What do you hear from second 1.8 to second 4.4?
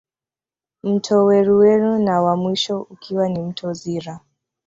na wa mwisho ukiwa ni mto Zira